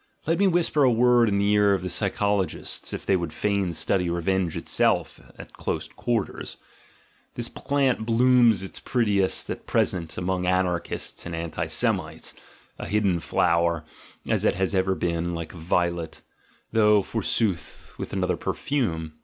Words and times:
Let 0.25 0.39
me 0.39 0.47
whisper 0.47 0.83
a 0.83 0.89
word 0.89 1.29
in 1.29 1.37
the 1.37 1.51
ear 1.53 1.75
of 1.75 1.83
the 1.83 1.89
psychologists, 1.91 2.91
if 2.91 3.05
they 3.05 3.15
would 3.15 3.31
fain 3.31 3.71
study 3.71 4.09
revenge 4.09 4.57
itself 4.57 5.19
at 5.37 5.53
close 5.53 5.87
quarters: 5.89 6.57
this 7.35 7.47
plant 7.47 8.03
blooms 8.03 8.63
its 8.63 8.79
prettiest 8.79 9.47
at 9.51 9.67
present 9.67 10.17
among 10.17 10.47
Anarchists 10.47 11.27
and 11.27 11.35
anti 11.35 11.67
Semites, 11.67 12.33
a 12.79 12.87
hidden 12.87 13.19
flower, 13.19 13.83
as 14.27 14.43
it 14.43 14.55
has 14.55 14.73
ever 14.73 14.95
been, 14.95 15.35
like 15.35 15.51
62 15.51 15.59
THE 15.59 15.65
GENEALOGY 15.69 15.87
OF 15.89 15.93
MORALS 15.93 16.13
the 16.15 16.15
violet, 16.15 16.21
though, 16.71 17.01
forsooth, 17.03 17.93
with 17.99 18.11
another 18.11 18.37
perfume. 18.37 19.13